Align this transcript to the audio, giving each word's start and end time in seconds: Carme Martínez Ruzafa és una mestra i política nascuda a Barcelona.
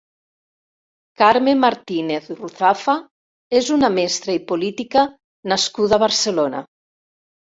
Carme 1.21 1.51
Martínez 1.63 2.29
Ruzafa 2.39 2.95
és 3.59 3.69
una 3.75 3.91
mestra 3.97 4.35
i 4.39 4.39
política 4.53 5.05
nascuda 5.53 5.97
a 5.99 6.01
Barcelona. 6.05 6.63